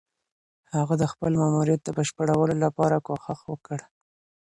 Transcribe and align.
هغه 0.75 0.93
د 1.01 1.03
خپل 1.11 1.31
ماموريت 1.41 1.81
د 1.83 1.89
بشپړولو 1.97 2.55
لپاره 2.65 3.03
کوښښ 3.07 3.39
وکړ. 3.51 3.79